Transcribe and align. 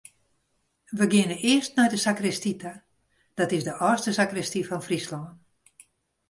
We 0.99 1.05
geane 1.11 1.37
earst 1.51 1.73
nei 1.77 1.89
de 1.91 1.99
sakristy 2.05 2.53
ta, 2.61 2.73
dat 3.37 3.51
is 3.57 3.67
de 3.67 3.73
âldste 3.89 4.11
sakristy 4.19 4.61
fan 4.67 4.85
Fryslân. 4.87 5.25